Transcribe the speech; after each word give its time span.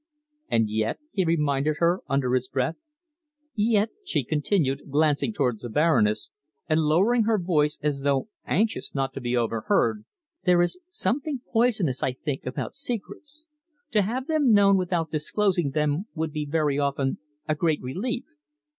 "And 0.49 0.67
yet?" 0.67 0.97
he 1.11 1.23
reminded 1.23 1.75
her 1.77 1.99
under 2.07 2.33
his 2.33 2.47
breath. 2.47 2.73
"Yet," 3.53 3.91
she 4.03 4.23
continued, 4.23 4.89
glancing 4.89 5.31
towards 5.31 5.61
the 5.61 5.69
Baroness, 5.69 6.31
and 6.67 6.79
lowering 6.79 7.25
her 7.25 7.37
voice 7.37 7.77
as 7.83 8.01
though 8.01 8.27
anxious 8.47 8.95
not 8.95 9.13
to 9.13 9.21
be 9.21 9.37
overheard, 9.37 10.05
"there 10.43 10.63
is 10.63 10.79
something 10.89 11.41
poisonous, 11.53 12.01
I 12.01 12.13
think, 12.13 12.47
about 12.47 12.73
secrets. 12.73 13.45
To 13.91 14.01
have 14.01 14.25
them 14.25 14.51
known 14.53 14.75
without 14.75 15.11
disclosing 15.11 15.69
them 15.69 16.05
would 16.15 16.31
be 16.31 16.47
very 16.47 16.79
often 16.79 17.19
a 17.47 17.53
great 17.53 17.83
relief." 17.83 18.25